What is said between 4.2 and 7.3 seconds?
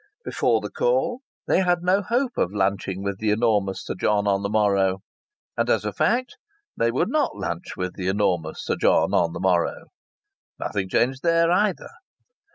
on the morrow, and as a fact they would